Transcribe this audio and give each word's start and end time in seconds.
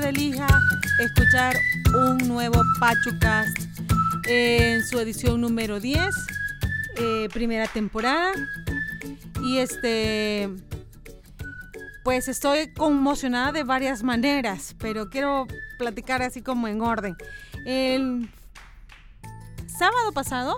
usted 0.00 0.08
elija 0.08 0.46
escuchar 0.98 1.56
un 1.94 2.26
nuevo 2.26 2.62
Pachucast 2.78 3.54
en 4.26 4.82
su 4.86 4.98
edición 4.98 5.42
número 5.42 5.78
10, 5.78 6.14
eh, 6.96 7.28
primera 7.34 7.66
temporada. 7.66 8.32
Y 9.42 9.58
este, 9.58 10.48
pues 12.02 12.28
estoy 12.28 12.72
conmocionada 12.72 13.52
de 13.52 13.62
varias 13.62 14.02
maneras, 14.02 14.74
pero 14.78 15.10
quiero 15.10 15.46
platicar 15.78 16.22
así 16.22 16.40
como 16.40 16.66
en 16.66 16.80
orden. 16.80 17.14
El 17.66 18.30
sábado 19.66 20.12
pasado, 20.14 20.56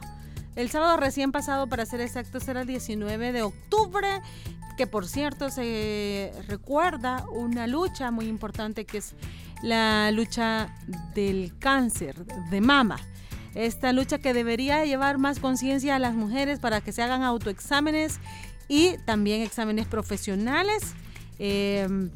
el 0.55 0.71
sábado 0.71 0.97
recién 0.99 1.33
pasado, 1.33 1.67
para 1.67 1.85
ser 1.85 2.01
exactos, 2.01 2.47
era 2.47 2.61
el 2.61 2.69
19 2.69 3.33
de 3.33 3.43
octubre, 3.43 4.21
que 4.77 4.87
por 4.87 5.07
cierto 5.07 5.51
se 5.51 6.33
recuerda 6.49 7.25
una 7.31 7.67
lucha 7.67 8.11
muy 8.11 8.27
importante 8.27 8.85
que 8.85 8.99
es 8.99 9.15
la 9.63 10.11
lucha 10.11 10.75
del 11.15 11.53
cáncer 11.59 12.25
de 12.27 12.61
mama. 12.61 12.99
Esta 13.55 13.93
lucha 13.93 14.19
que 14.19 14.33
debería 14.33 14.85
llevar 14.85 15.19
más 15.19 15.39
conciencia 15.39 15.97
a 15.97 15.99
las 15.99 16.15
mujeres 16.15 16.59
para 16.59 16.81
que 16.81 16.93
se 16.93 17.03
hagan 17.03 17.23
autoexámenes 17.23 18.19
y 18.69 18.97
también 19.05 19.43
exámenes 19.43 19.87
profesionales 19.87 20.95
em, 21.39 22.11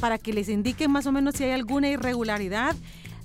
para 0.00 0.18
que 0.18 0.32
les 0.32 0.48
indiquen 0.48 0.90
más 0.90 1.06
o 1.06 1.12
menos 1.12 1.34
si 1.34 1.44
hay 1.44 1.50
alguna 1.50 1.88
irregularidad 1.88 2.74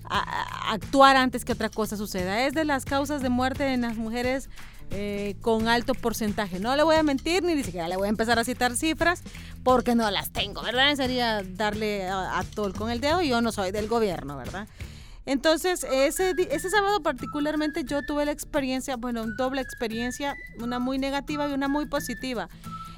actuar 0.09 1.15
antes 1.17 1.45
que 1.45 1.53
otra 1.53 1.69
cosa 1.69 1.95
suceda. 1.95 2.45
Es 2.45 2.53
de 2.53 2.65
las 2.65 2.83
causas 2.83 3.21
de 3.21 3.29
muerte 3.29 3.73
en 3.73 3.81
las 3.81 3.95
mujeres 3.95 4.49
eh, 4.91 5.35
con 5.41 5.67
alto 5.67 5.93
porcentaje. 5.93 6.59
No 6.59 6.75
le 6.75 6.83
voy 6.83 6.95
a 6.95 7.03
mentir 7.03 7.43
ni 7.43 7.63
siquiera 7.63 7.87
le 7.87 7.97
voy 7.97 8.07
a 8.07 8.09
empezar 8.09 8.39
a 8.39 8.43
citar 8.43 8.75
cifras 8.75 9.23
porque 9.63 9.95
no 9.95 10.09
las 10.11 10.31
tengo, 10.31 10.61
¿verdad? 10.61 10.95
Sería 10.95 11.43
darle 11.43 12.07
a, 12.07 12.39
a 12.39 12.43
tol 12.43 12.73
con 12.73 12.89
el 12.89 12.99
dedo 12.99 13.21
yo 13.21 13.41
no 13.41 13.51
soy 13.51 13.71
del 13.71 13.87
gobierno, 13.87 14.37
¿verdad? 14.37 14.67
Entonces, 15.29 15.85
ese, 15.91 16.33
ese 16.49 16.69
sábado 16.71 17.03
particularmente 17.03 17.83
yo 17.83 18.01
tuve 18.01 18.25
la 18.25 18.31
experiencia, 18.31 18.95
bueno, 18.95 19.27
doble 19.37 19.61
experiencia, 19.61 20.35
una 20.59 20.79
muy 20.79 20.97
negativa 20.97 21.47
y 21.47 21.53
una 21.53 21.67
muy 21.67 21.85
positiva. 21.85 22.49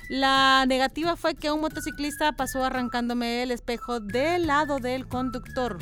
La 0.07 0.65
negativa 0.65 1.17
fue 1.17 1.35
que 1.35 1.51
un 1.51 1.59
motociclista 1.59 2.31
pasó 2.31 2.63
arrancándome 2.63 3.43
el 3.43 3.51
espejo 3.51 3.99
del 3.99 4.47
lado 4.47 4.79
del 4.79 5.07
conductor 5.07 5.79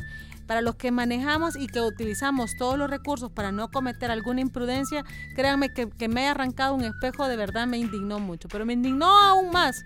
para 0.49 0.61
los 0.61 0.77
que 0.77 0.89
manejamos 0.89 1.55
y 1.55 1.67
que 1.67 1.79
utilizamos 1.79 2.55
todos 2.57 2.75
los 2.75 2.89
recursos 2.89 3.31
para 3.31 3.51
no 3.51 3.69
cometer 3.69 4.09
alguna 4.09 4.41
imprudencia, 4.41 5.05
créanme 5.35 5.71
que, 5.71 6.07
me 6.07 6.23
he 6.23 6.27
arrancado 6.27 6.73
un 6.73 6.83
espejo 6.83 7.27
de 7.27 7.35
verdad 7.35 7.67
me 7.67 7.77
indignó 7.77 8.17
mucho, 8.17 8.47
pero 8.47 8.65
me 8.65 8.73
indignó 8.73 9.05
aún 9.05 9.51
más 9.51 9.83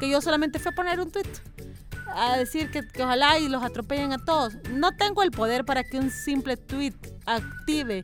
que 0.00 0.08
yo 0.08 0.22
solamente 0.22 0.58
fui 0.58 0.72
a 0.72 0.74
poner 0.74 1.00
un 1.00 1.10
tweet 1.10 1.28
a 2.14 2.38
decir 2.38 2.70
que, 2.70 2.80
que, 2.88 3.02
ojalá 3.02 3.38
y 3.38 3.50
los 3.50 3.62
atropellen 3.62 4.14
a 4.14 4.18
todos. 4.24 4.54
No 4.70 4.96
tengo 4.96 5.22
el 5.22 5.32
poder 5.32 5.66
para 5.66 5.84
que 5.84 5.98
un 5.98 6.10
simple 6.10 6.56
tweet 6.56 6.94
active 7.26 8.02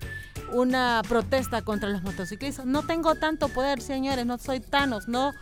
una 0.53 1.01
protesta 1.09 1.63
contra 1.63 1.89
los 1.89 2.03
motociclistas. 2.03 2.67
No 2.67 2.83
tengo 2.83 3.15
tanto 3.15 3.49
poder, 3.49 3.81
señores, 3.81 4.27
no 4.27 4.37
soy 4.37 4.61
Thanos, 4.61 5.09
no, 5.09 5.33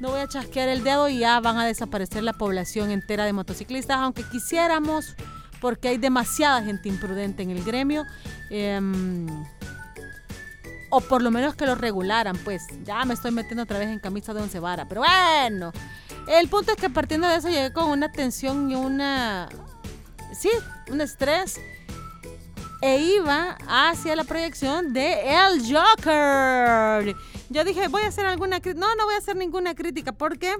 no 0.00 0.10
voy 0.10 0.20
a 0.20 0.28
chasquear 0.28 0.68
el 0.68 0.84
dedo 0.84 1.08
y 1.08 1.20
ya 1.20 1.40
van 1.40 1.56
a 1.56 1.64
desaparecer 1.64 2.24
la 2.24 2.34
población 2.34 2.90
entera 2.90 3.24
de 3.24 3.32
motociclistas, 3.32 3.96
aunque 3.96 4.22
quisiéramos 4.24 5.16
porque 5.64 5.88
hay 5.88 5.96
demasiada 5.96 6.62
gente 6.62 6.90
imprudente 6.90 7.42
en 7.42 7.48
el 7.48 7.64
gremio. 7.64 8.04
Em, 8.50 9.26
o 10.90 11.00
por 11.00 11.22
lo 11.22 11.30
menos 11.30 11.54
que 11.54 11.64
lo 11.64 11.74
regularan, 11.74 12.36
pues 12.44 12.66
ya 12.84 13.02
me 13.06 13.14
estoy 13.14 13.30
metiendo 13.30 13.62
otra 13.62 13.78
vez 13.78 13.88
en 13.88 13.98
camisa 13.98 14.34
de 14.34 14.42
once 14.42 14.60
vara. 14.60 14.86
Pero 14.86 15.00
bueno, 15.00 15.72
el 16.28 16.48
punto 16.48 16.72
es 16.72 16.76
que 16.76 16.90
partiendo 16.90 17.26
de 17.28 17.36
eso 17.36 17.48
llegué 17.48 17.72
con 17.72 17.88
una 17.88 18.12
tensión 18.12 18.70
y 18.70 18.74
una... 18.74 19.48
Sí, 20.38 20.50
un 20.90 21.00
estrés. 21.00 21.58
E 22.82 22.98
iba 22.98 23.56
hacia 23.66 24.16
la 24.16 24.24
proyección 24.24 24.92
de 24.92 25.22
El 25.30 25.62
Joker. 25.62 27.16
Yo 27.48 27.64
dije, 27.64 27.88
voy 27.88 28.02
a 28.02 28.08
hacer 28.08 28.26
alguna 28.26 28.60
crítica. 28.60 28.86
No, 28.86 28.94
no 28.96 29.06
voy 29.06 29.14
a 29.14 29.18
hacer 29.18 29.34
ninguna 29.34 29.74
crítica 29.74 30.12
porque 30.12 30.56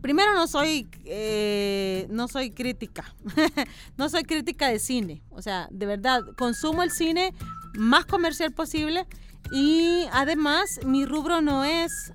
primero 0.00 0.34
no 0.34 0.46
soy, 0.46 0.88
eh, 1.04 2.06
no 2.10 2.28
soy 2.28 2.50
crítica, 2.50 3.14
no 3.96 4.08
soy 4.08 4.24
crítica 4.24 4.68
de 4.68 4.78
cine, 4.78 5.22
o 5.30 5.42
sea, 5.42 5.68
de 5.70 5.86
verdad, 5.86 6.22
consumo 6.36 6.82
el 6.82 6.90
cine 6.90 7.34
más 7.74 8.06
comercial 8.06 8.52
posible 8.52 9.06
y 9.52 10.06
además 10.12 10.80
mi 10.84 11.04
rubro 11.06 11.40
no 11.40 11.64
es, 11.64 12.12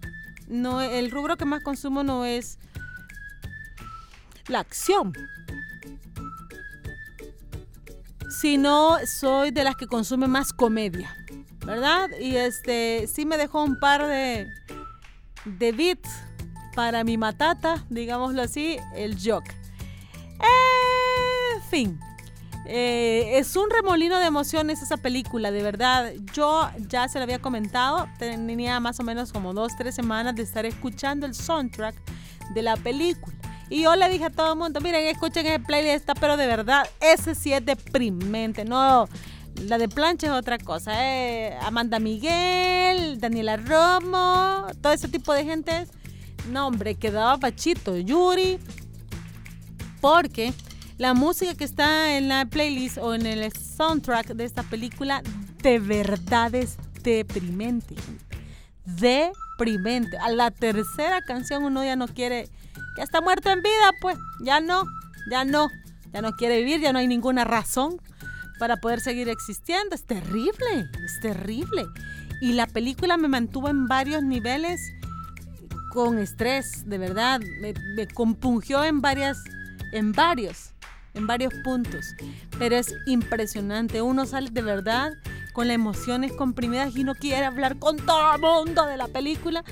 no, 0.47 0.81
el 0.81 1.11
rubro 1.11 1.37
que 1.37 1.45
más 1.45 1.63
consumo 1.63 2.03
no 2.03 2.25
es 2.25 2.57
la 4.47 4.59
acción, 4.59 5.13
sino 8.29 8.97
soy 9.05 9.51
de 9.51 9.63
las 9.63 9.75
que 9.75 9.87
consume 9.87 10.27
más 10.27 10.53
comedia, 10.53 11.15
¿verdad? 11.65 12.09
Y 12.19 12.35
este, 12.35 13.07
sí 13.07 13.25
me 13.25 13.37
dejó 13.37 13.63
un 13.63 13.79
par 13.79 14.05
de, 14.05 14.47
de 15.45 15.71
beats 15.71 16.24
para 16.75 17.03
mi 17.03 17.17
matata, 17.17 17.85
digámoslo 17.89 18.41
así, 18.41 18.77
el 18.95 19.17
Jock. 19.17 19.45
En 21.55 21.61
fin, 21.69 21.99
eh, 22.67 23.37
es 23.37 23.55
un 23.55 23.69
remolino 23.69 24.19
de 24.19 24.25
emociones 24.25 24.81
esa 24.81 24.97
película, 24.97 25.51
de 25.51 25.63
verdad. 25.63 26.11
Yo 26.33 26.69
ya 26.89 27.07
se 27.07 27.17
lo 27.17 27.23
había 27.23 27.39
comentado, 27.39 28.07
tenía 28.19 28.79
más 28.79 28.99
o 28.99 29.03
menos 29.03 29.31
como 29.31 29.53
dos, 29.53 29.73
tres 29.77 29.95
semanas 29.95 30.35
de 30.35 30.43
estar 30.43 30.65
escuchando 30.65 31.25
el 31.25 31.33
soundtrack 31.33 31.95
de 32.53 32.61
la 32.61 32.75
película. 32.75 33.35
Y 33.69 33.83
yo 33.83 33.95
le 33.95 34.09
dije 34.09 34.25
a 34.25 34.29
todo 34.29 34.53
el 34.53 34.59
mundo, 34.59 34.79
miren, 34.81 35.07
escuchen 35.07 35.45
el 35.47 35.63
playlist, 35.63 36.07
pero 36.19 36.37
de 36.37 36.45
verdad, 36.45 36.87
ese 36.99 37.33
sí 37.35 37.53
es 37.53 37.65
deprimente, 37.65 38.65
no... 38.65 39.07
La 39.63 39.77
de 39.77 39.87
plancha 39.87 40.27
es 40.27 40.33
otra 40.33 40.57
cosa. 40.57 40.91
Eh. 41.01 41.57
Amanda 41.61 41.97
Miguel, 41.97 43.21
Daniela 43.21 43.55
Romo, 43.55 44.67
todo 44.81 44.91
ese 44.91 45.07
tipo 45.07 45.33
de 45.33 45.45
gente 45.45 45.87
no, 46.49 46.67
hombre, 46.67 46.95
quedaba 46.95 47.37
pachito. 47.37 47.97
Yuri. 47.97 48.59
Porque 50.01 50.53
la 50.97 51.13
música 51.13 51.55
que 51.55 51.63
está 51.63 52.17
en 52.17 52.29
la 52.29 52.45
playlist 52.45 52.97
o 52.97 53.13
en 53.13 53.25
el 53.25 53.51
soundtrack 53.51 54.27
de 54.27 54.45
esta 54.45 54.63
película 54.63 55.21
de 55.61 55.79
verdad 55.79 56.53
es 56.53 56.77
deprimente. 57.03 57.95
Deprimente. 58.85 60.17
A 60.17 60.29
la 60.29 60.51
tercera 60.51 61.21
canción 61.21 61.63
uno 61.63 61.83
ya 61.83 61.95
no 61.95 62.07
quiere. 62.07 62.49
Ya 62.97 63.03
está 63.03 63.21
muerto 63.21 63.49
en 63.49 63.61
vida, 63.61 63.91
pues. 63.99 64.17
Ya 64.41 64.59
no. 64.59 64.83
Ya 65.29 65.43
no. 65.43 65.69
Ya 66.13 66.21
no 66.21 66.33
quiere 66.33 66.59
vivir, 66.59 66.79
ya 66.79 66.93
no 66.93 66.99
hay 66.99 67.07
ninguna 67.07 67.43
razón 67.43 67.99
para 68.59 68.77
poder 68.77 69.01
seguir 69.01 69.27
existiendo. 69.27 69.95
Es 69.95 70.05
terrible. 70.05 70.89
Es 71.03 71.19
terrible. 71.21 71.85
Y 72.41 72.53
la 72.53 72.67
película 72.67 73.17
me 73.17 73.27
mantuvo 73.27 73.69
en 73.69 73.87
varios 73.87 74.23
niveles 74.23 74.79
con 75.95 76.19
estrés, 76.19 76.87
de 76.89 76.97
verdad, 76.97 77.39
me, 77.61 78.05
compungió 78.07 78.83
en 78.83 78.99
varias, 78.99 79.37
en 79.93 80.11
varios, 80.11 80.73
en 81.13 81.25
varios 81.25 81.53
puntos. 81.63 82.05
Pero 82.59 82.75
es 82.75 82.93
impresionante, 83.07 84.01
uno 84.01 84.25
sale 84.25 84.49
de 84.51 84.61
verdad 84.61 85.13
con 85.53 85.69
las 85.69 85.75
emociones 85.75 86.33
comprimidas 86.33 86.93
y 86.97 87.05
no 87.05 87.15
quiere 87.15 87.45
hablar 87.45 87.79
con 87.79 87.95
todo 87.95 88.35
el 88.35 88.41
mundo 88.41 88.85
de 88.85 88.97
la 88.97 89.07
película. 89.07 89.63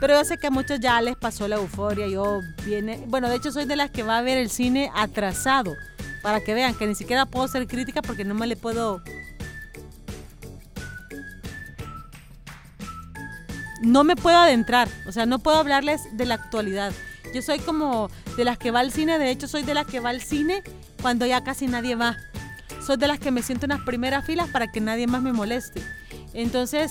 Pero 0.00 0.14
yo 0.14 0.24
sé 0.24 0.36
que 0.36 0.48
a 0.48 0.50
muchos 0.50 0.80
ya 0.80 1.00
les 1.00 1.14
pasó 1.14 1.46
la 1.46 1.56
euforia. 1.56 2.08
Yo 2.08 2.40
viene, 2.66 3.04
bueno, 3.06 3.28
de 3.28 3.36
hecho 3.36 3.52
soy 3.52 3.64
de 3.64 3.76
las 3.76 3.92
que 3.92 4.02
va 4.02 4.18
a 4.18 4.22
ver 4.22 4.36
el 4.36 4.50
cine 4.50 4.90
atrasado. 4.96 5.76
Para 6.24 6.40
que 6.40 6.54
vean 6.54 6.74
que 6.74 6.88
ni 6.88 6.96
siquiera 6.96 7.24
puedo 7.24 7.46
ser 7.46 7.68
crítica 7.68 8.02
porque 8.02 8.24
no 8.24 8.34
me 8.34 8.48
le 8.48 8.56
puedo 8.56 9.00
no 13.82 14.04
me 14.04 14.16
puedo 14.16 14.36
adentrar, 14.38 14.88
o 15.06 15.12
sea, 15.12 15.26
no 15.26 15.38
puedo 15.38 15.58
hablarles 15.58 16.16
de 16.16 16.26
la 16.26 16.34
actualidad. 16.34 16.92
Yo 17.34 17.42
soy 17.42 17.58
como 17.58 18.10
de 18.36 18.44
las 18.44 18.58
que 18.58 18.70
va 18.70 18.80
al 18.80 18.92
cine, 18.92 19.18
de 19.18 19.30
hecho 19.30 19.48
soy 19.48 19.62
de 19.62 19.74
las 19.74 19.86
que 19.86 20.00
va 20.00 20.10
al 20.10 20.22
cine 20.22 20.62
cuando 21.02 21.26
ya 21.26 21.44
casi 21.44 21.66
nadie 21.66 21.94
va. 21.94 22.16
Soy 22.84 22.96
de 22.96 23.06
las 23.06 23.18
que 23.18 23.30
me 23.30 23.42
siento 23.42 23.66
en 23.66 23.70
las 23.70 23.82
primeras 23.82 24.24
filas 24.24 24.48
para 24.48 24.70
que 24.72 24.80
nadie 24.80 25.06
más 25.06 25.20
me 25.20 25.32
moleste. 25.32 25.82
Entonces, 26.32 26.90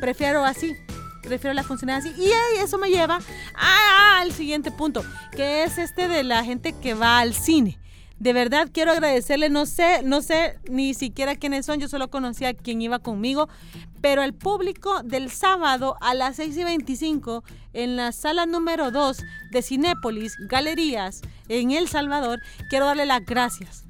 prefiero 0.00 0.44
así, 0.44 0.74
prefiero 1.22 1.52
la 1.54 1.62
funciones 1.62 2.04
así. 2.04 2.14
Y 2.16 2.30
eso 2.58 2.78
me 2.78 2.88
lleva 2.88 3.18
al 4.18 4.32
siguiente 4.32 4.70
punto, 4.70 5.04
que 5.32 5.64
es 5.64 5.78
este 5.78 6.08
de 6.08 6.24
la 6.24 6.44
gente 6.44 6.72
que 6.72 6.94
va 6.94 7.18
al 7.18 7.34
cine. 7.34 7.78
De 8.18 8.32
verdad 8.32 8.68
quiero 8.72 8.90
agradecerle, 8.90 9.48
no 9.48 9.64
sé, 9.64 10.02
no 10.02 10.22
sé 10.22 10.58
ni 10.68 10.92
siquiera 10.94 11.36
quiénes 11.36 11.66
son, 11.66 11.78
yo 11.78 11.88
solo 11.88 12.10
conocía 12.10 12.48
a 12.48 12.54
quien 12.54 12.82
iba 12.82 12.98
conmigo, 12.98 13.48
pero 14.00 14.22
el 14.22 14.34
público 14.34 15.02
del 15.04 15.30
sábado 15.30 15.96
a 16.00 16.14
las 16.14 16.36
6 16.36 16.56
y 16.56 16.64
25 16.64 17.44
en 17.74 17.96
la 17.96 18.10
sala 18.12 18.44
número 18.46 18.90
2 18.90 19.18
de 19.52 19.62
Cinépolis 19.62 20.34
Galerías 20.48 21.22
en 21.48 21.70
El 21.70 21.88
Salvador, 21.88 22.40
quiero 22.68 22.86
darle 22.86 23.06
las 23.06 23.24
gracias. 23.24 23.87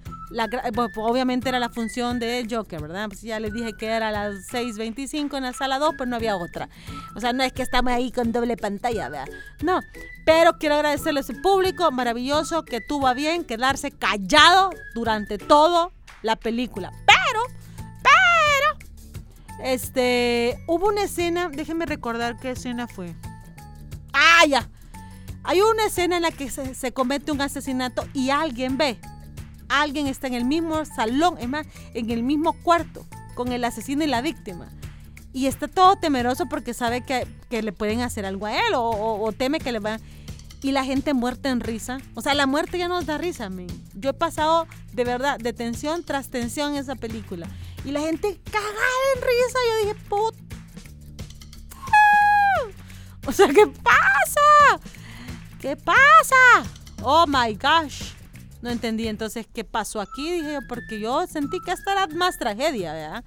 Pues, 0.74 0.90
obviamente 0.96 1.48
era 1.48 1.58
la 1.58 1.70
función 1.70 2.18
de 2.18 2.46
Joker, 2.48 2.80
¿verdad? 2.80 3.08
Pues 3.08 3.22
ya 3.22 3.40
les 3.40 3.52
dije 3.52 3.72
que 3.74 3.86
era 3.86 4.08
a 4.08 4.12
las 4.12 4.48
6.25 4.48 5.36
en 5.36 5.42
la 5.42 5.52
sala 5.52 5.78
2, 5.78 5.94
pues 5.96 6.08
no 6.08 6.16
había 6.16 6.36
otra. 6.36 6.68
O 7.14 7.20
sea, 7.20 7.32
no 7.32 7.42
es 7.42 7.52
que 7.52 7.62
estamos 7.62 7.92
ahí 7.92 8.12
con 8.12 8.32
doble 8.32 8.56
pantalla, 8.56 9.08
¿verdad? 9.08 9.28
No, 9.62 9.80
pero 10.24 10.58
quiero 10.58 10.76
agradecerle 10.76 11.20
a 11.20 11.22
ese 11.22 11.34
público 11.34 11.90
maravilloso 11.90 12.64
que 12.64 12.80
tuvo 12.80 13.06
a 13.06 13.14
bien 13.14 13.44
quedarse 13.44 13.90
callado 13.90 14.70
durante 14.94 15.38
toda 15.38 15.90
la 16.22 16.36
película. 16.36 16.92
Pero, 17.06 17.40
pero, 18.02 19.64
este, 19.64 20.58
hubo 20.66 20.88
una 20.88 21.04
escena, 21.04 21.48
déjenme 21.48 21.86
recordar 21.86 22.38
qué 22.38 22.50
escena 22.50 22.86
fue. 22.86 23.14
Ah, 24.12 24.44
ya. 24.46 24.68
Hay 25.44 25.62
una 25.62 25.86
escena 25.86 26.16
en 26.16 26.22
la 26.22 26.30
que 26.30 26.50
se, 26.50 26.74
se 26.74 26.92
comete 26.92 27.32
un 27.32 27.40
asesinato 27.40 28.06
y 28.12 28.28
alguien 28.28 28.76
ve 28.76 29.00
alguien 29.68 30.06
está 30.06 30.26
en 30.26 30.34
el 30.34 30.44
mismo 30.44 30.84
salón, 30.84 31.36
es 31.38 31.48
más, 31.48 31.66
en 31.94 32.10
el 32.10 32.22
mismo 32.22 32.52
cuarto 32.62 33.06
con 33.34 33.52
el 33.52 33.64
asesino 33.64 34.04
y 34.04 34.08
la 34.08 34.20
víctima. 34.20 34.68
Y 35.32 35.46
está 35.46 35.68
todo 35.68 35.96
temeroso 35.96 36.46
porque 36.46 36.74
sabe 36.74 37.02
que, 37.04 37.26
le 37.50 37.72
pueden 37.72 38.00
hacer 38.00 38.26
algo 38.26 38.46
a 38.46 38.56
él 38.56 38.72
o, 38.74 39.32
teme 39.36 39.60
que 39.60 39.72
le 39.72 39.78
van... 39.78 40.00
Y 40.60 40.72
la 40.72 40.84
gente 40.84 41.14
muerta 41.14 41.50
en 41.50 41.60
risa. 41.60 41.98
O 42.14 42.20
sea, 42.20 42.34
la 42.34 42.46
muerte 42.46 42.78
ya 42.78 42.88
nos 42.88 43.06
da 43.06 43.16
risa, 43.16 43.48
men. 43.48 43.68
Yo 43.94 44.10
he 44.10 44.12
pasado, 44.12 44.66
de 44.92 45.04
verdad, 45.04 45.38
de 45.38 45.52
tensión 45.52 46.02
tras 46.02 46.30
tensión 46.30 46.72
en 46.72 46.78
esa 46.78 46.96
película. 46.96 47.46
Y 47.84 47.92
la 47.92 48.00
gente 48.00 48.40
cagada 48.50 48.72
en 49.14 49.22
risa. 49.22 49.58
Yo 49.68 49.86
dije, 49.86 50.04
put... 50.08 50.34
O 53.24 53.32
sea, 53.32 53.46
¿qué 53.46 53.68
pasa? 53.68 54.80
¿Qué 55.60 55.76
pasa? 55.76 56.68
Oh 57.02 57.24
my 57.28 57.54
gosh. 57.54 58.17
No 58.62 58.70
entendí 58.70 59.06
entonces 59.06 59.46
qué 59.52 59.64
pasó 59.64 60.00
aquí, 60.00 60.32
dije 60.32 60.54
yo, 60.54 60.60
porque 60.68 61.00
yo 61.00 61.26
sentí 61.26 61.60
que 61.60 61.72
esta 61.72 61.92
era 61.92 62.06
más 62.08 62.38
tragedia, 62.38 62.92
¿verdad? 62.92 63.24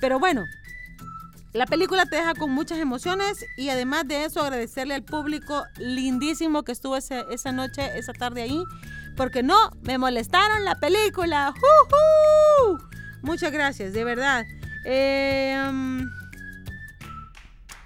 Pero 0.00 0.18
bueno, 0.18 0.44
la 1.52 1.66
película 1.66 2.04
te 2.06 2.16
deja 2.16 2.34
con 2.34 2.50
muchas 2.50 2.78
emociones 2.78 3.44
y 3.56 3.68
además 3.68 4.08
de 4.08 4.24
eso 4.24 4.40
agradecerle 4.40 4.94
al 4.94 5.04
público 5.04 5.62
lindísimo 5.78 6.64
que 6.64 6.72
estuvo 6.72 6.96
esa 6.96 7.52
noche, 7.52 7.96
esa 7.96 8.12
tarde 8.12 8.42
ahí, 8.42 8.64
porque 9.16 9.44
no 9.44 9.70
me 9.82 9.96
molestaron 9.96 10.64
la 10.64 10.74
película. 10.74 11.54
Muchas 13.22 13.52
gracias, 13.52 13.92
de 13.92 14.02
verdad. 14.02 14.44
Eh, 14.84 15.56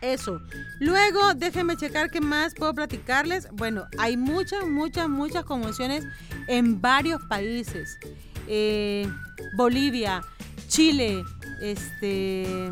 eso. 0.00 0.40
Luego, 0.80 1.34
déjenme 1.34 1.76
checar 1.76 2.10
qué 2.10 2.20
más 2.20 2.54
puedo 2.54 2.74
platicarles. 2.74 3.48
Bueno, 3.52 3.86
hay 3.98 4.16
muchas, 4.16 4.66
muchas, 4.66 5.08
muchas 5.08 5.44
conmociones 5.44 6.04
en 6.46 6.80
varios 6.80 7.22
países. 7.24 7.98
Eh, 8.46 9.08
Bolivia, 9.56 10.22
Chile, 10.68 11.24
este, 11.60 12.66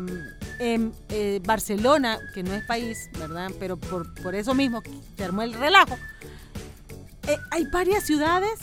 en, 0.59 0.93
eh, 1.09 1.41
Barcelona, 1.43 2.17
que 2.33 2.43
no 2.43 2.53
es 2.53 2.63
país, 2.65 3.09
¿verdad? 3.17 3.51
Pero 3.59 3.77
por, 3.77 4.13
por 4.21 4.35
eso 4.35 4.53
mismo 4.53 4.81
se 5.15 5.23
armó 5.23 5.41
el 5.41 5.53
relajo. 5.53 5.97
Eh, 7.27 7.37
hay 7.51 7.65
varias 7.65 8.05
ciudades 8.05 8.59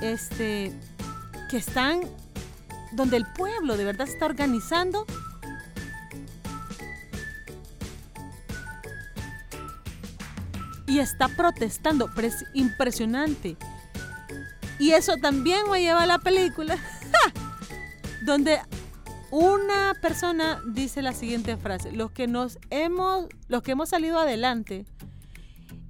este, 0.00 0.72
que 1.48 1.56
están 1.56 2.02
donde 2.92 3.16
el 3.16 3.26
pueblo 3.26 3.76
de 3.76 3.84
verdad 3.84 4.06
se 4.06 4.12
está 4.12 4.26
organizando 4.26 5.06
y 10.92 10.98
está 10.98 11.28
protestando. 11.28 12.10
Pero 12.14 12.28
es 12.28 12.44
impresionante. 12.52 13.56
Y 14.78 14.90
eso 14.90 15.16
también 15.16 15.70
me 15.70 15.80
lleva 15.80 16.02
a 16.02 16.06
la 16.06 16.18
película, 16.18 16.76
donde 18.22 18.60
una 19.30 19.94
persona 20.02 20.60
dice 20.66 21.00
la 21.00 21.14
siguiente 21.14 21.56
frase: 21.56 21.92
los 21.92 22.10
que 22.10 22.26
nos 22.26 22.58
hemos, 22.68 23.26
los 23.48 23.62
que 23.62 23.72
hemos 23.72 23.88
salido 23.88 24.18
adelante 24.18 24.84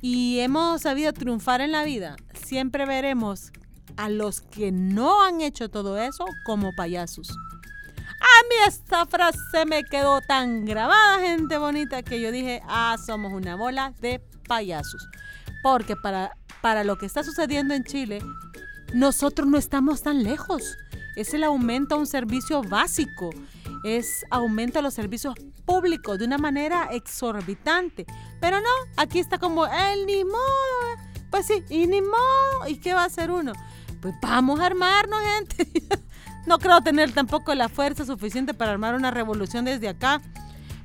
y 0.00 0.38
hemos 0.40 0.82
sabido 0.82 1.12
triunfar 1.12 1.60
en 1.60 1.72
la 1.72 1.84
vida, 1.84 2.16
siempre 2.34 2.87
veremos 2.87 3.50
a 3.96 4.08
los 4.08 4.40
que 4.40 4.70
no 4.70 5.25
han 5.25 5.40
hecho 5.40 5.69
todo 5.69 5.98
eso 5.98 6.26
como 6.44 6.72
payasos. 6.76 7.31
A 8.20 8.48
mí 8.48 8.55
esta 8.69 9.05
frase 9.06 9.66
me 9.66 9.82
quedó 9.82 10.20
tan 10.20 10.64
grabada, 10.64 11.19
gente 11.19 11.58
bonita, 11.58 12.05
que 12.05 12.20
yo 12.20 12.31
dije, 12.31 12.62
ah, 12.66 12.96
somos 13.05 13.32
una 13.32 13.56
bola 13.56 13.94
de 14.00 14.20
payasos. 14.52 15.08
Porque 15.62 15.96
para, 15.96 16.37
para 16.60 16.84
lo 16.84 16.99
que 16.99 17.06
está 17.06 17.25
sucediendo 17.25 17.72
en 17.72 17.84
Chile, 17.84 18.22
nosotros 18.93 19.49
no 19.49 19.56
estamos 19.56 20.02
tan 20.02 20.22
lejos. 20.22 20.76
Es 21.16 21.32
el 21.32 21.43
aumento 21.43 21.94
a 21.94 21.99
un 21.99 22.06
servicio 22.06 22.62
básico. 22.62 23.31
Es 23.82 24.26
aumento 24.31 24.78
a 24.78 24.82
los 24.82 24.93
servicios 24.93 25.34
públicos 25.64 26.19
de 26.19 26.26
una 26.26 26.37
manera 26.37 26.88
exorbitante. 26.90 28.04
Pero 28.43 28.60
no, 28.60 28.69
aquí 28.99 29.20
está 29.20 29.38
como, 29.38 29.64
el 29.64 30.04
ni 30.04 30.22
modo. 30.22 30.82
Pues 31.31 31.46
sí, 31.46 31.64
y 31.70 31.87
ni 31.87 32.02
modo. 32.02 32.69
¿Y 32.69 32.76
qué 32.76 32.93
va 32.93 33.05
a 33.05 33.06
hacer 33.06 33.31
uno? 33.31 33.55
Pues 34.02 34.14
vamos 34.20 34.60
a 34.60 34.66
armarnos, 34.66 35.19
gente. 35.22 35.66
no 36.46 36.58
creo 36.58 36.82
tener 36.82 37.12
tampoco 37.12 37.55
la 37.55 37.70
fuerza 37.70 38.05
suficiente 38.05 38.52
para 38.52 38.72
armar 38.72 38.96
una 38.96 39.10
revolución 39.10 39.64
desde 39.64 39.88
acá. 39.88 40.20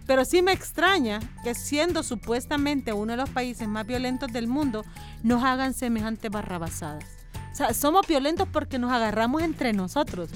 Pero 0.07 0.23
sí 0.23 0.41
me 0.41 0.53
extraña 0.53 1.19
que 1.43 1.53
siendo 1.53 2.01
supuestamente 2.01 2.93
uno 2.93 3.11
de 3.11 3.17
los 3.17 3.29
países 3.29 3.67
más 3.67 3.85
violentos 3.85 4.31
del 4.31 4.47
mundo, 4.47 4.85
nos 5.21 5.43
hagan 5.43 5.73
semejantes 5.73 6.31
barrabasadas. 6.31 7.03
O 7.51 7.55
sea, 7.55 7.73
somos 7.73 8.07
violentos 8.07 8.47
porque 8.47 8.79
nos 8.79 8.91
agarramos 8.91 9.41
entre 9.41 9.73
nosotros, 9.73 10.29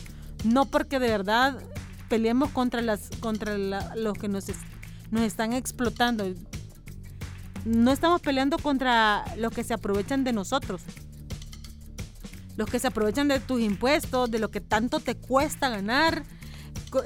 no 0.43 0.65
porque 0.65 0.99
de 0.99 1.07
verdad 1.07 1.57
peleemos 2.09 2.49
contra, 2.49 2.81
las, 2.81 3.09
contra 3.21 3.57
los 3.95 4.17
que 4.17 4.27
nos, 4.27 4.47
nos 5.09 5.21
están 5.21 5.53
explotando. 5.53 6.25
No 7.63 7.91
estamos 7.91 8.19
peleando 8.19 8.57
contra 8.57 9.23
los 9.37 9.53
que 9.53 9.63
se 9.63 9.73
aprovechan 9.73 10.25
de 10.25 10.33
nosotros. 10.33 10.81
Los 12.57 12.69
que 12.69 12.79
se 12.79 12.87
aprovechan 12.87 13.29
de 13.29 13.39
tus 13.39 13.61
impuestos, 13.61 14.29
de 14.29 14.39
lo 14.39 14.51
que 14.51 14.59
tanto 14.59 14.99
te 14.99 15.15
cuesta 15.15 15.69
ganar 15.69 16.23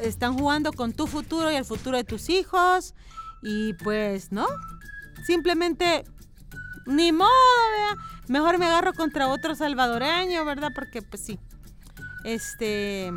están 0.01 0.37
jugando 0.37 0.73
con 0.73 0.93
tu 0.93 1.07
futuro 1.07 1.51
y 1.51 1.55
el 1.55 1.65
futuro 1.65 1.97
de 1.97 2.03
tus 2.03 2.29
hijos. 2.29 2.93
Y 3.41 3.73
pues, 3.73 4.31
¿no? 4.31 4.47
Simplemente, 5.25 6.03
ni 6.85 7.11
modo, 7.11 7.29
vea. 7.75 7.95
Mejor 8.27 8.57
me 8.57 8.65
agarro 8.65 8.93
contra 8.93 9.27
otro 9.27 9.55
salvadoreño, 9.55 10.43
¿verdad? 10.45 10.71
Porque, 10.73 11.01
pues 11.01 11.23
sí. 11.23 11.39
Este. 12.23 13.11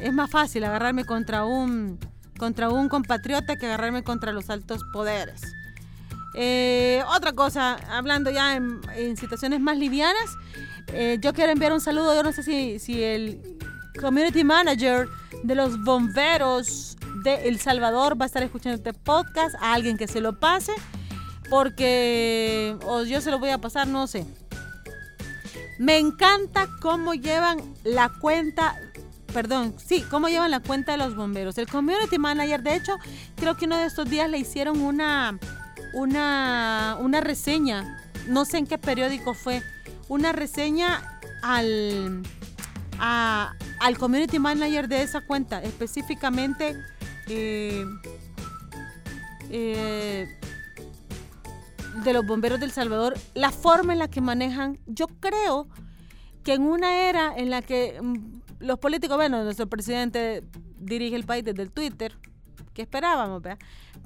Es 0.00 0.12
más 0.12 0.30
fácil 0.30 0.64
agarrarme 0.64 1.04
contra 1.04 1.44
un. 1.44 1.98
contra 2.38 2.70
un 2.70 2.88
compatriota 2.88 3.56
que 3.56 3.66
agarrarme 3.66 4.02
contra 4.02 4.32
los 4.32 4.48
altos 4.50 4.82
poderes. 4.92 5.42
Eh, 6.34 7.02
otra 7.14 7.32
cosa, 7.32 7.74
hablando 7.90 8.30
ya 8.30 8.56
en, 8.56 9.16
situaciones 9.18 9.60
más 9.60 9.76
livianas, 9.76 10.36
eh, 10.88 11.18
yo 11.20 11.34
quiero 11.34 11.52
enviar 11.52 11.74
un 11.74 11.80
saludo, 11.80 12.14
yo 12.14 12.22
no 12.22 12.32
sé 12.32 12.42
si, 12.42 12.78
si 12.78 13.02
el 13.02 13.58
community 14.00 14.44
manager 14.44 15.08
de 15.42 15.54
los 15.54 15.82
bomberos 15.82 16.96
de 17.22 17.48
El 17.48 17.58
Salvador 17.58 18.20
va 18.20 18.24
a 18.24 18.26
estar 18.26 18.42
escuchando 18.42 18.76
este 18.76 18.92
podcast, 18.92 19.54
a 19.60 19.74
alguien 19.74 19.96
que 19.96 20.08
se 20.08 20.20
lo 20.20 20.38
pase, 20.38 20.72
porque 21.50 22.76
o 22.84 23.02
yo 23.02 23.20
se 23.20 23.30
lo 23.30 23.38
voy 23.38 23.50
a 23.50 23.58
pasar, 23.58 23.86
no 23.86 24.06
sé. 24.06 24.26
Me 25.78 25.98
encanta 25.98 26.68
cómo 26.80 27.14
llevan 27.14 27.58
la 27.84 28.08
cuenta, 28.08 28.76
perdón, 29.32 29.74
sí, 29.84 30.04
cómo 30.10 30.28
llevan 30.28 30.50
la 30.50 30.60
cuenta 30.60 30.92
de 30.92 30.98
los 30.98 31.16
bomberos. 31.16 31.58
El 31.58 31.66
community 31.66 32.18
manager, 32.18 32.62
de 32.62 32.76
hecho, 32.76 32.98
creo 33.36 33.56
que 33.56 33.66
uno 33.66 33.76
de 33.76 33.86
estos 33.86 34.08
días 34.08 34.30
le 34.30 34.38
hicieron 34.38 34.80
una, 34.80 35.38
una, 35.92 36.96
una 37.00 37.20
reseña, 37.20 37.98
no 38.28 38.44
sé 38.44 38.58
en 38.58 38.66
qué 38.66 38.78
periódico 38.78 39.34
fue, 39.34 39.62
una 40.08 40.32
reseña 40.32 41.20
al, 41.42 42.22
a, 42.98 43.54
al 43.80 43.98
community 43.98 44.38
manager 44.38 44.88
de 44.88 45.02
esa 45.02 45.20
cuenta, 45.20 45.62
específicamente 45.62 46.76
eh, 47.28 47.84
eh, 49.50 50.28
de 52.04 52.12
los 52.12 52.26
bomberos 52.26 52.60
del 52.60 52.70
Salvador, 52.70 53.14
la 53.34 53.50
forma 53.50 53.92
en 53.92 53.98
la 53.98 54.08
que 54.08 54.20
manejan, 54.20 54.78
yo 54.86 55.06
creo 55.06 55.66
que 56.44 56.54
en 56.54 56.62
una 56.62 57.08
era 57.08 57.34
en 57.36 57.50
la 57.50 57.62
que 57.62 57.98
mm, 58.00 58.40
los 58.60 58.78
políticos, 58.78 59.16
bueno, 59.16 59.42
nuestro 59.44 59.66
presidente 59.66 60.44
dirige 60.78 61.16
el 61.16 61.24
país 61.24 61.44
desde 61.44 61.62
el 61.62 61.70
Twitter, 61.70 62.16
que 62.72 62.82
esperábamos, 62.82 63.42
¿verdad? 63.42 63.58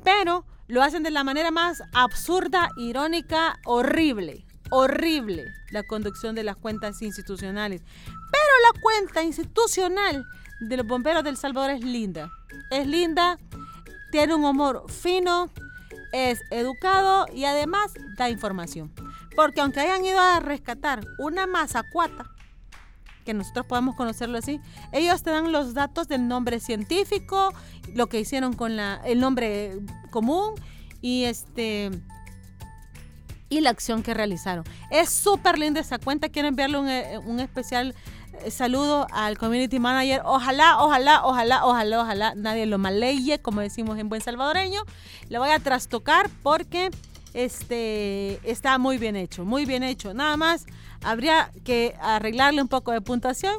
pero 0.02 0.45
lo 0.69 0.83
hacen 0.83 1.02
de 1.02 1.11
la 1.11 1.25
manera 1.25 1.50
más 1.50 1.83
absurda, 1.93 2.71
irónica, 2.76 3.59
horrible, 3.64 4.46
horrible 4.70 5.52
la 5.70 5.82
conducción 5.82 6.35
de 6.35 6.44
las 6.44 6.56
cuentas 6.56 7.02
institucionales. 7.02 7.82
Pero 8.04 8.73
la 8.73 8.80
cuenta 8.80 9.23
institucional 9.23 10.25
de 10.61 10.76
los 10.76 10.87
bomberos 10.87 11.25
del 11.25 11.37
Salvador 11.37 11.70
es 11.70 11.82
linda. 11.82 12.30
Es 12.70 12.87
linda, 12.87 13.38
tiene 14.11 14.35
un 14.35 14.44
humor 14.44 14.85
fino, 14.90 15.50
es 16.12 16.40
educado 16.50 17.26
y 17.32 17.44
además 17.44 17.92
da 18.16 18.30
información. 18.30 18.92
Porque 19.35 19.61
aunque 19.61 19.80
hayan 19.80 20.04
ido 20.04 20.18
a 20.18 20.40
rescatar 20.40 21.06
una 21.18 21.46
mazacuata, 21.46 22.30
que 23.25 23.35
nosotros 23.35 23.66
podamos 23.66 23.96
conocerlo 23.96 24.38
así, 24.38 24.61
ellos 24.92 25.23
te 25.23 25.30
dan 25.30 25.50
los 25.52 25.75
datos 25.75 26.08
del 26.08 26.28
nombre 26.28 26.61
científico, 26.61 27.52
lo 27.94 28.06
que 28.06 28.20
hicieron 28.20 28.52
con 28.54 28.76
la, 28.76 29.02
el 29.04 29.20
nombre 29.20 29.80
común 30.11 30.54
y 31.02 31.25
este 31.25 31.90
y 33.49 33.61
la 33.61 33.71
acción 33.71 34.03
que 34.03 34.15
realizaron. 34.15 34.65
Es 34.91 35.11
súper 35.11 35.59
linda 35.59 35.81
esa 35.81 35.99
cuenta. 35.99 36.29
Quiero 36.29 36.49
enviarle 36.49 36.79
un, 36.79 36.88
eh, 36.88 37.19
un 37.19 37.41
especial 37.41 37.95
eh, 38.43 38.50
saludo 38.50 39.07
al 39.12 39.38
community 39.38 39.79
manager. 39.79 40.23
Ojalá, 40.25 40.83
ojalá, 40.83 41.25
ojalá, 41.25 41.65
ojalá, 41.65 42.00
ojalá 42.03 42.35
nadie 42.35 42.67
lo 42.67 42.79
maleye, 42.79 43.38
como 43.38 43.61
decimos 43.61 43.99
en 43.99 44.09
buen 44.09 44.21
salvadoreño. 44.21 44.83
Le 45.29 45.38
voy 45.38 45.50
a 45.50 45.59
trastocar 45.59 46.29
porque 46.43 46.91
este 47.35 48.41
está 48.50 48.79
muy 48.79 48.99
bien 48.99 49.17
hecho, 49.17 49.45
muy 49.45 49.65
bien 49.65 49.83
hecho. 49.83 50.15
Nada 50.15 50.37
más 50.37 50.67
habría 51.03 51.50
que 51.65 51.95
arreglarle 52.00 52.62
un 52.62 52.69
poco 52.69 52.93
de 52.93 53.00
puntuación, 53.00 53.55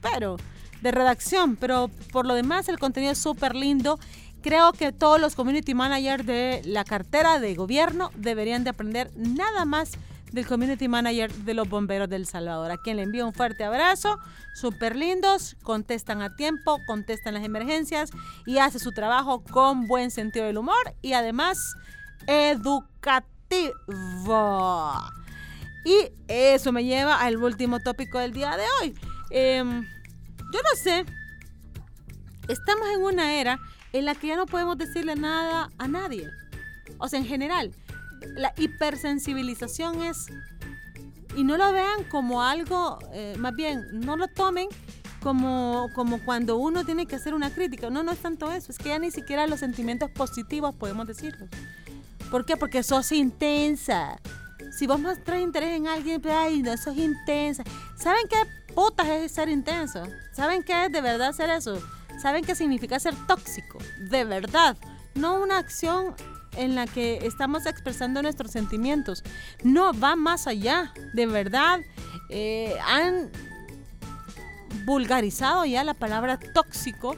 pero 0.00 0.36
de 0.82 0.90
redacción, 0.90 1.56
pero 1.56 1.90
por 2.12 2.26
lo 2.26 2.34
demás 2.34 2.68
el 2.68 2.78
contenido 2.78 3.12
es 3.12 3.18
súper 3.18 3.54
lindo. 3.54 3.98
Creo 4.42 4.72
que 4.72 4.90
todos 4.90 5.20
los 5.20 5.36
community 5.36 5.72
managers 5.72 6.26
de 6.26 6.62
la 6.64 6.84
cartera 6.84 7.38
de 7.38 7.54
gobierno 7.54 8.10
deberían 8.16 8.64
de 8.64 8.70
aprender 8.70 9.10
nada 9.16 9.64
más 9.64 9.92
del 10.32 10.46
community 10.46 10.88
manager 10.88 11.32
de 11.32 11.54
los 11.54 11.68
bomberos 11.68 12.08
del 12.08 12.26
Salvador, 12.26 12.72
a 12.72 12.78
quien 12.78 12.96
le 12.96 13.02
envío 13.02 13.26
un 13.26 13.34
fuerte 13.34 13.64
abrazo, 13.64 14.18
súper 14.54 14.96
lindos, 14.96 15.56
contestan 15.62 16.22
a 16.22 16.34
tiempo, 16.34 16.80
contestan 16.86 17.34
las 17.34 17.44
emergencias 17.44 18.10
y 18.46 18.58
hace 18.58 18.78
su 18.78 18.92
trabajo 18.92 19.44
con 19.44 19.86
buen 19.86 20.10
sentido 20.10 20.46
del 20.46 20.58
humor 20.58 20.94
y 21.02 21.12
además 21.12 21.58
educativo. 22.26 23.22
Y 25.84 26.12
eso 26.28 26.72
me 26.72 26.84
lleva 26.84 27.20
al 27.20 27.36
último 27.36 27.80
tópico 27.80 28.18
del 28.18 28.32
día 28.32 28.56
de 28.56 28.64
hoy. 28.80 28.94
Em, 29.30 29.82
yo 29.82 30.60
no 30.62 30.76
sé, 30.82 31.04
estamos 32.48 32.88
en 32.94 33.02
una 33.02 33.34
era 33.34 33.60
en 33.92 34.04
la 34.04 34.14
que 34.14 34.28
ya 34.28 34.36
no 34.36 34.46
podemos 34.46 34.78
decirle 34.78 35.14
nada 35.16 35.70
a 35.78 35.88
nadie. 35.88 36.28
O 36.98 37.08
sea, 37.08 37.18
en 37.18 37.26
general, 37.26 37.72
la 38.34 38.52
hipersensibilización 38.56 40.02
es, 40.02 40.26
y 41.36 41.44
no 41.44 41.56
lo 41.56 41.72
vean 41.72 42.04
como 42.04 42.42
algo, 42.42 42.98
eh, 43.12 43.34
más 43.38 43.54
bien, 43.54 43.84
no 43.92 44.16
lo 44.16 44.28
tomen 44.28 44.68
como, 45.22 45.88
como 45.94 46.22
cuando 46.24 46.56
uno 46.56 46.84
tiene 46.84 47.06
que 47.06 47.16
hacer 47.16 47.34
una 47.34 47.50
crítica. 47.50 47.90
No, 47.90 48.02
no 48.02 48.12
es 48.12 48.18
tanto 48.18 48.50
eso, 48.52 48.72
es 48.72 48.78
que 48.78 48.90
ya 48.90 48.98
ni 48.98 49.10
siquiera 49.10 49.46
los 49.46 49.60
sentimientos 49.60 50.10
positivos 50.10 50.74
podemos 50.74 51.06
decirlo. 51.06 51.46
¿Por 52.30 52.44
qué? 52.44 52.56
Porque 52.56 52.82
sos 52.82 53.12
intensa. 53.12 54.18
Si 54.78 54.86
vos 54.86 54.98
mostrás 54.98 55.40
interés 55.40 55.76
en 55.76 55.86
alguien, 55.86 56.20
pues, 56.20 56.34
ay, 56.34 56.62
no, 56.62 56.76
sos 56.76 56.96
intensa. 56.96 57.62
¿Saben 57.96 58.26
qué 58.28 58.36
putas 58.74 59.06
es 59.08 59.32
ser 59.32 59.48
intenso? 59.48 60.02
¿Saben 60.32 60.62
qué 60.62 60.86
es 60.86 60.92
de 60.92 61.00
verdad 61.00 61.32
ser 61.32 61.50
eso? 61.50 61.78
¿Saben 62.22 62.44
qué 62.44 62.54
significa 62.54 63.00
ser 63.00 63.16
tóxico? 63.26 63.78
De 63.98 64.24
verdad. 64.24 64.76
No 65.16 65.42
una 65.42 65.58
acción 65.58 66.14
en 66.56 66.76
la 66.76 66.86
que 66.86 67.26
estamos 67.26 67.66
expresando 67.66 68.22
nuestros 68.22 68.52
sentimientos. 68.52 69.24
No, 69.64 69.92
va 69.92 70.14
más 70.14 70.46
allá. 70.46 70.92
De 71.14 71.26
verdad, 71.26 71.80
eh, 72.28 72.76
han 72.86 73.28
vulgarizado 74.84 75.64
ya 75.64 75.82
la 75.82 75.94
palabra 75.94 76.38
tóxico 76.38 77.16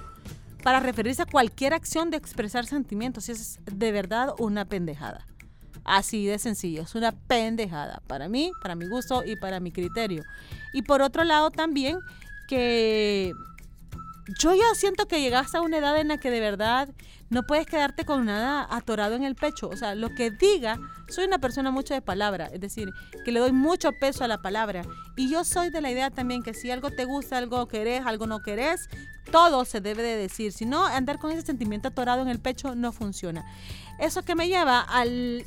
para 0.62 0.80
referirse 0.80 1.20
a 1.20 1.26
cualquier 1.26 1.74
acción 1.74 2.10
de 2.10 2.16
expresar 2.16 2.64
sentimientos. 2.64 3.28
Es 3.28 3.58
de 3.66 3.92
verdad 3.92 4.30
una 4.38 4.64
pendejada. 4.64 5.26
Así 5.84 6.24
de 6.24 6.38
sencillo, 6.38 6.80
es 6.80 6.94
una 6.94 7.12
pendejada 7.12 8.00
para 8.06 8.30
mí, 8.30 8.52
para 8.62 8.74
mi 8.74 8.86
gusto 8.86 9.22
y 9.22 9.36
para 9.36 9.60
mi 9.60 9.70
criterio. 9.70 10.22
Y 10.72 10.80
por 10.80 11.02
otro 11.02 11.24
lado 11.24 11.50
también 11.50 11.98
que 12.48 13.34
yo 14.40 14.54
ya 14.54 14.74
siento 14.74 15.06
que 15.06 15.20
llegaste 15.20 15.58
a 15.58 15.60
una 15.60 15.78
edad 15.78 15.98
en 15.98 16.08
la 16.08 16.18
que 16.18 16.30
de 16.30 16.40
verdad 16.40 16.88
no 17.30 17.42
puedes 17.42 17.66
quedarte 17.66 18.04
con 18.04 18.24
nada 18.26 18.66
atorado 18.70 19.14
en 19.14 19.24
el 19.24 19.34
pecho. 19.34 19.68
O 19.68 19.76
sea, 19.76 19.94
lo 19.94 20.14
que 20.14 20.30
diga, 20.30 20.78
soy 21.08 21.26
una 21.26 21.38
persona 21.38 21.70
mucho 21.70 21.94
de 21.94 22.00
palabra, 22.00 22.46
es 22.46 22.60
decir, 22.60 22.90
que 23.24 23.32
le 23.32 23.40
doy 23.40 23.52
mucho 23.52 23.92
peso 23.92 24.24
a 24.24 24.28
la 24.28 24.40
palabra. 24.40 24.82
Y 25.16 25.30
yo 25.30 25.44
soy 25.44 25.70
de 25.70 25.80
la 25.80 25.90
idea 25.90 26.10
también 26.10 26.42
que 26.42 26.54
si 26.54 26.70
algo 26.70 26.90
te 26.90 27.04
gusta, 27.04 27.38
algo 27.38 27.66
querés, 27.68 28.06
algo 28.06 28.26
no 28.26 28.40
querés, 28.42 28.88
todo 29.30 29.64
se 29.64 29.80
debe 29.80 30.02
de 30.02 30.16
decir. 30.16 30.52
Si 30.52 30.64
no, 30.64 30.86
andar 30.86 31.18
con 31.18 31.32
ese 31.32 31.42
sentimiento 31.42 31.88
atorado 31.88 32.22
en 32.22 32.28
el 32.28 32.40
pecho 32.40 32.74
no 32.74 32.92
funciona. 32.92 33.44
Eso 33.98 34.22
que 34.22 34.34
me 34.34 34.48
lleva 34.48 34.80
al 34.80 35.44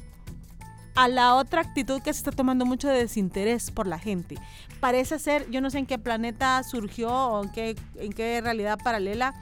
a 0.97 1.07
la 1.07 1.35
otra 1.35 1.61
actitud 1.61 2.01
que 2.01 2.11
se 2.11 2.17
está 2.17 2.31
tomando 2.31 2.65
mucho 2.65 2.87
de 2.87 2.97
desinterés 2.97 3.69
por 3.69 3.85
la 3.85 3.99
gente. 3.99 4.35
Parece 4.79 5.19
ser, 5.19 5.47
yo 5.51 5.61
no 5.61 5.69
sé 5.69 5.77
en 5.77 5.85
qué 5.85 5.99
planeta 5.99 6.63
surgió 6.63 7.11
o 7.11 7.43
en 7.43 7.51
qué, 7.51 7.75
en 7.97 8.11
qué 8.11 8.41
realidad 8.41 8.79
paralela, 8.83 9.35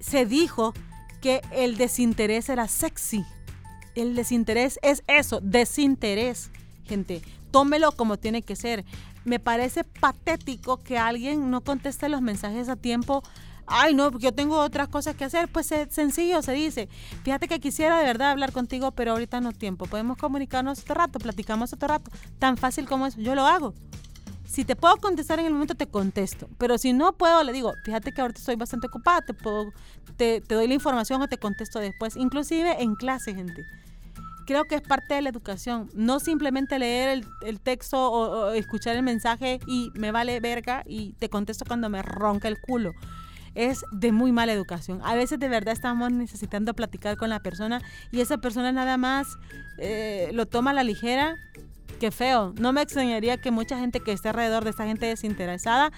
se 0.00 0.26
dijo 0.26 0.74
que 1.20 1.40
el 1.52 1.76
desinterés 1.76 2.48
era 2.48 2.66
sexy. 2.66 3.24
El 3.94 4.16
desinterés 4.16 4.80
es 4.82 5.04
eso, 5.06 5.38
desinterés, 5.40 6.50
gente. 6.84 7.22
Tómelo 7.52 7.92
como 7.92 8.16
tiene 8.16 8.42
que 8.42 8.56
ser. 8.56 8.84
Me 9.24 9.38
parece 9.38 9.84
patético 9.84 10.82
que 10.82 10.98
alguien 10.98 11.48
no 11.48 11.60
conteste 11.60 12.08
los 12.08 12.22
mensajes 12.22 12.68
a 12.68 12.74
tiempo 12.74 13.22
ay 13.66 13.94
no, 13.94 14.10
porque 14.10 14.24
yo 14.24 14.32
tengo 14.32 14.58
otras 14.58 14.88
cosas 14.88 15.16
que 15.16 15.24
hacer, 15.24 15.48
pues 15.48 15.70
es 15.72 15.92
sencillo, 15.92 16.42
se 16.42 16.52
dice, 16.52 16.88
fíjate 17.24 17.48
que 17.48 17.60
quisiera 17.60 17.98
de 17.98 18.04
verdad 18.04 18.30
hablar 18.30 18.52
contigo, 18.52 18.92
pero 18.92 19.12
ahorita 19.12 19.40
no 19.40 19.52
tiempo, 19.52 19.86
podemos 19.86 20.16
comunicarnos 20.16 20.80
otro 20.80 20.94
rato, 20.94 21.18
platicamos 21.18 21.72
otro 21.72 21.88
rato, 21.88 22.10
tan 22.38 22.56
fácil 22.56 22.86
como 22.86 23.06
eso, 23.06 23.20
yo 23.20 23.34
lo 23.34 23.46
hago. 23.46 23.74
Si 24.46 24.64
te 24.64 24.76
puedo 24.76 24.96
contestar 24.96 25.40
en 25.40 25.46
el 25.46 25.52
momento, 25.52 25.74
te 25.74 25.88
contesto. 25.88 26.48
Pero 26.56 26.78
si 26.78 26.92
no 26.92 27.12
puedo, 27.12 27.42
le 27.42 27.52
digo, 27.52 27.74
fíjate 27.84 28.12
que 28.12 28.20
ahorita 28.20 28.38
estoy 28.38 28.54
bastante 28.54 28.86
ocupada, 28.86 29.20
te, 29.20 29.34
puedo, 29.34 29.72
te, 30.16 30.40
doy 30.40 30.68
la 30.68 30.74
información 30.74 31.20
o 31.20 31.26
te 31.26 31.36
contesto 31.36 31.80
después. 31.80 32.16
Inclusive 32.16 32.80
en 32.80 32.94
clase, 32.94 33.34
gente. 33.34 33.64
Creo 34.46 34.64
que 34.64 34.76
es 34.76 34.82
parte 34.82 35.14
de 35.14 35.22
la 35.22 35.30
educación. 35.30 35.90
No 35.94 36.20
simplemente 36.20 36.78
leer 36.78 37.24
el, 37.42 37.60
texto 37.60 37.98
o, 38.00 38.46
o, 38.46 38.50
escuchar 38.52 38.94
el 38.94 39.02
mensaje 39.02 39.58
y 39.66 39.90
me 39.94 40.12
vale 40.12 40.38
verga 40.38 40.84
y 40.86 41.12
te 41.14 41.28
contesto 41.28 41.64
cuando 41.66 41.90
me 41.90 42.00
ronca 42.00 42.46
el 42.46 42.60
culo 42.60 42.94
es 43.56 43.84
de 43.90 44.12
muy 44.12 44.30
mala 44.30 44.52
educación. 44.52 45.00
A 45.02 45.14
veces 45.14 45.40
de 45.40 45.48
verdad 45.48 45.72
estamos 45.72 46.12
necesitando 46.12 46.74
platicar 46.74 47.16
con 47.16 47.30
la 47.30 47.40
persona 47.40 47.82
y 48.12 48.20
esa 48.20 48.38
persona 48.38 48.70
nada 48.70 48.98
más 48.98 49.26
eh, 49.78 50.30
lo 50.32 50.46
toma 50.46 50.70
a 50.70 50.74
la 50.74 50.84
ligera. 50.84 51.34
Qué 51.98 52.10
feo. 52.10 52.52
No 52.60 52.74
me 52.74 52.82
extrañaría 52.82 53.38
que 53.38 53.50
mucha 53.50 53.78
gente 53.78 54.00
que 54.00 54.12
esté 54.12 54.28
alrededor 54.28 54.64
de 54.64 54.70
esta 54.70 54.84
gente 54.84 55.06
desinteresada 55.06 55.90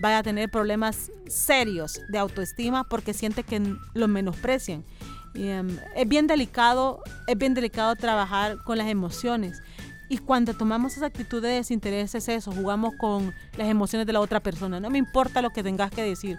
vaya 0.00 0.18
a 0.18 0.22
tener 0.24 0.50
problemas 0.50 1.12
serios 1.28 2.00
de 2.08 2.18
autoestima 2.18 2.82
porque 2.82 3.14
siente 3.14 3.44
que 3.44 3.62
lo 3.94 4.08
menosprecian. 4.08 4.84
Em, 5.34 5.78
es 5.94 6.08
bien 6.08 6.26
delicado, 6.26 7.02
es 7.28 7.38
bien 7.38 7.54
delicado 7.54 7.94
trabajar 7.94 8.58
con 8.64 8.78
las 8.78 8.88
emociones. 8.88 9.62
Y 10.14 10.18
cuando 10.18 10.54
tomamos 10.54 10.96
esa 10.96 11.06
actitud 11.06 11.42
de 11.42 11.48
desinterés 11.48 12.14
es 12.14 12.28
eso, 12.28 12.52
jugamos 12.52 12.94
con 12.94 13.34
las 13.56 13.66
emociones 13.66 14.06
de 14.06 14.12
la 14.12 14.20
otra 14.20 14.38
persona. 14.38 14.78
No 14.78 14.88
me 14.88 14.98
importa 14.98 15.42
lo 15.42 15.50
que 15.50 15.64
tengas 15.64 15.90
que 15.90 16.02
decir 16.02 16.38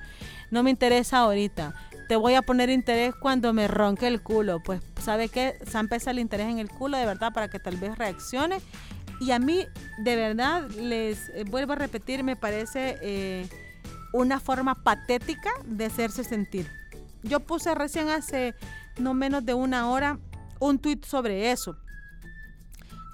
no 0.50 0.64
me 0.64 0.70
interesa 0.70 1.18
ahorita. 1.18 1.74
Te 2.08 2.16
voy 2.16 2.36
a 2.36 2.42
poner 2.42 2.70
interés 2.70 3.14
cuando 3.14 3.52
me 3.52 3.68
ronque 3.68 4.08
el 4.08 4.22
culo. 4.22 4.62
Pues, 4.64 4.80
¿sabe 5.02 5.28
qué? 5.28 5.60
pesa 5.90 6.12
el 6.12 6.20
interés 6.20 6.48
en 6.48 6.60
el 6.60 6.70
culo 6.70 6.96
de 6.96 7.06
verdad 7.06 7.34
para 7.34 7.50
que 7.50 7.60
tal 7.60 7.76
vez 7.76 7.98
reaccione. 7.98 8.62
Y 9.20 9.32
a 9.32 9.40
mí, 9.40 9.66
de 9.98 10.16
verdad, 10.16 10.70
les 10.70 11.28
eh, 11.34 11.44
vuelvo 11.44 11.74
a 11.74 11.76
repetir, 11.76 12.24
me 12.24 12.38
parece 12.38 12.98
eh, 13.02 13.46
una 14.14 14.40
forma 14.40 14.76
patética 14.86 15.50
de 15.66 15.84
hacerse 15.84 16.24
sentir. 16.24 16.72
Yo 17.24 17.42
puse 17.42 17.76
recién 17.76 18.08
hace 18.08 18.56
no 18.98 19.14
menos 19.14 19.46
de 19.46 19.54
una 19.54 19.90
hora 19.90 20.18
un 20.62 20.80
tweet 20.80 21.02
sobre 21.04 21.52
eso 21.52 21.76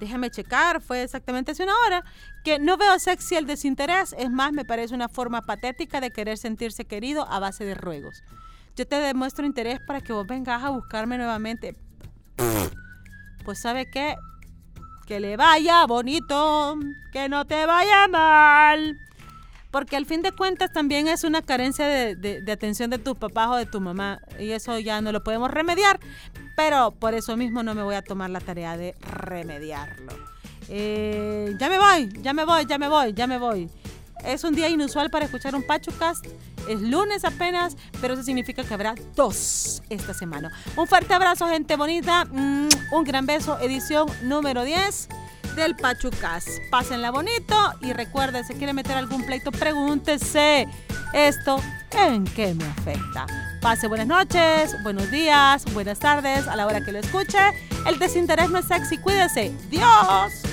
déjame 0.02 0.32
checar, 0.32 0.82
fue 0.82 1.04
exactamente 1.04 1.52
hace 1.52 1.64
una 1.64 1.74
hora, 1.86 2.04
que 2.44 2.58
no 2.58 2.76
veo 2.76 2.98
sexy 2.98 3.36
el 3.36 3.46
desinterés, 3.46 4.16
es 4.18 4.32
más, 4.32 4.52
me 4.52 4.66
parece 4.66 4.96
una 4.96 5.08
forma 5.08 5.44
patética 5.44 6.02
de 6.02 6.12
querer 6.12 6.40
sentirse 6.40 6.86
querido 6.86 7.26
a 7.30 7.40
base 7.40 7.66
de 7.66 7.76
ruegos. 7.76 8.24
Yo 8.76 8.88
te 8.88 8.96
demuestro 8.96 9.46
interés 9.46 9.80
para 9.80 10.02
que 10.02 10.12
vos 10.12 10.26
vengas 10.26 10.64
a 10.64 10.72
buscarme 10.72 11.18
nuevamente. 11.18 11.76
Pues 13.46 13.62
sabe 13.62 13.92
qué, 13.92 14.16
que 15.06 15.20
le 15.20 15.38
vaya 15.38 15.86
bonito, 15.86 16.80
que 17.12 17.30
no 17.30 17.46
te 17.46 17.68
vaya 17.68 18.08
mal. 18.08 18.98
Porque 19.72 19.96
al 19.96 20.06
fin 20.06 20.22
de 20.22 20.32
cuentas 20.32 20.72
también 20.74 21.08
es 21.08 21.24
una 21.24 21.42
carencia 21.42 21.88
de, 21.88 22.16
de 22.16 22.52
atención 22.52 22.90
de 22.90 22.98
tus 22.98 23.18
papás 23.18 23.48
o 23.50 23.56
de 23.56 23.66
tu 23.66 23.80
mamá. 23.82 24.20
Y 24.38 24.52
eso 24.52 24.78
ya 24.80 25.02
no 25.02 25.12
lo 25.12 25.24
podemos 25.24 25.50
remediar 25.50 26.00
pero 26.56 26.92
por 26.92 27.14
eso 27.14 27.38
mismo 27.38 27.64
no 27.64 27.74
me 27.74 27.84
voy 27.84 27.96
a 27.96 28.02
tomar 28.02 28.30
la 28.30 28.40
tarea 28.40 28.78
de 28.78 28.96
remediarlo. 29.02 30.14
Eh, 30.70 31.56
ya 31.60 31.70
me 31.70 31.80
voy, 31.80 32.10
ya 32.22 32.34
me 32.34 32.46
voy, 32.46 32.66
ya 32.66 32.78
me 32.78 32.88
voy, 32.88 33.14
ya 33.14 33.28
me 33.28 33.38
voy. 33.38 33.70
Es 34.24 34.44
un 34.44 34.54
día 34.54 34.70
inusual 34.70 35.10
para 35.10 35.26
escuchar 35.26 35.56
un 35.56 35.64
Pachucast. 35.64 36.26
Es 36.70 36.80
lunes 36.80 37.26
apenas, 37.26 37.76
pero 38.00 38.14
eso 38.14 38.22
significa 38.22 38.64
que 38.64 38.74
habrá 38.74 38.94
dos 39.16 39.82
esta 39.90 40.14
semana. 40.14 40.52
Un 40.78 40.86
fuerte 40.86 41.14
abrazo, 41.14 41.48
gente 41.48 41.76
bonita. 41.76 42.26
Mm, 42.26 42.70
un 42.92 43.04
gran 43.04 43.26
beso, 43.26 43.60
edición 43.60 44.08
número 44.22 44.64
10. 44.64 45.10
Del 45.56 45.76
Pachucas. 45.76 46.62
Pásenla 46.70 47.12
bonito 47.12 47.56
y 47.82 47.94
recuerden, 47.94 48.46
si 48.46 48.54
quiere 48.54 48.74
meter 48.74 48.98
algún 48.98 49.26
pleito, 49.26 49.52
pregúntese 49.52 50.68
esto 51.14 51.62
en 51.92 52.26
qué 52.26 52.54
me 52.54 52.66
afecta. 52.66 53.26
Pase 53.62 53.88
buenas 53.88 54.08
noches, 54.08 54.76
buenos 54.84 55.12
días, 55.12 55.66
buenas 55.74 56.00
tardes, 56.00 56.48
a 56.48 56.56
la 56.56 56.66
hora 56.66 56.84
que 56.84 56.92
lo 56.92 57.00
escuche. 57.00 57.40
El 57.86 58.00
desinterés 58.00 58.50
no 58.50 58.60
es 58.60 58.66
sexy, 58.66 58.98
cuídese. 58.98 59.54
Dios. 59.70 60.51